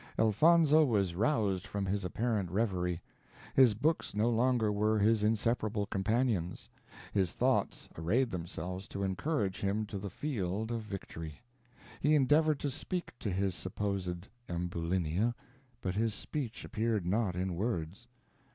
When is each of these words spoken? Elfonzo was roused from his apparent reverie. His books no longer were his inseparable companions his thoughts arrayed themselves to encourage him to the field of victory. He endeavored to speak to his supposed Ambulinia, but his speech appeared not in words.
Elfonzo 0.17 0.83
was 0.83 1.13
roused 1.13 1.67
from 1.67 1.85
his 1.85 2.03
apparent 2.03 2.49
reverie. 2.49 3.03
His 3.53 3.75
books 3.75 4.15
no 4.15 4.31
longer 4.31 4.71
were 4.71 4.97
his 4.97 5.21
inseparable 5.23 5.85
companions 5.85 6.67
his 7.13 7.33
thoughts 7.33 7.87
arrayed 7.95 8.31
themselves 8.31 8.87
to 8.87 9.03
encourage 9.03 9.59
him 9.59 9.85
to 9.85 9.99
the 9.99 10.09
field 10.09 10.71
of 10.71 10.81
victory. 10.81 11.41
He 11.99 12.15
endeavored 12.15 12.59
to 12.61 12.71
speak 12.71 13.13
to 13.19 13.29
his 13.29 13.53
supposed 13.53 14.27
Ambulinia, 14.49 15.35
but 15.81 15.93
his 15.93 16.15
speech 16.15 16.65
appeared 16.65 17.05
not 17.05 17.35
in 17.35 17.53
words. 17.53 18.07